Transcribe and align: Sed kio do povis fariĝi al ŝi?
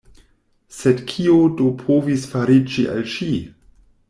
Sed 0.77 1.03
kio 1.11 1.35
do 1.59 1.69
povis 1.83 2.27
fariĝi 2.35 2.89
al 2.97 3.07
ŝi? 3.17 3.33